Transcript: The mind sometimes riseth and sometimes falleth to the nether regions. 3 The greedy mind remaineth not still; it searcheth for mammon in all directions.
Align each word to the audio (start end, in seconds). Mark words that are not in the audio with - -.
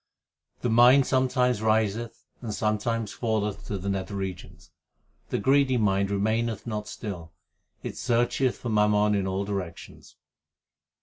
The 0.61 0.69
mind 0.71 1.05
sometimes 1.05 1.61
riseth 1.61 2.25
and 2.41 2.51
sometimes 2.55 3.13
falleth 3.13 3.67
to 3.67 3.77
the 3.77 3.87
nether 3.87 4.15
regions. 4.15 4.71
3 5.29 5.37
The 5.37 5.43
greedy 5.43 5.77
mind 5.77 6.09
remaineth 6.09 6.65
not 6.65 6.87
still; 6.87 7.33
it 7.83 7.95
searcheth 7.97 8.57
for 8.57 8.69
mammon 8.69 9.13
in 9.13 9.27
all 9.27 9.45
directions. 9.45 10.15